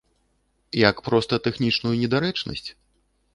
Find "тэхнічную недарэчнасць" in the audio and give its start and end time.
1.49-2.67